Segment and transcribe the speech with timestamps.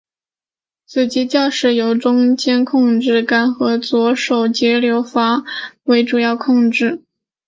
[0.87, 5.43] 此机驾驶由中间控制杆和左手节流阀
[5.83, 7.03] 为主要控制。